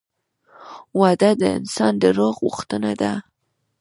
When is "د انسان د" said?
1.41-2.03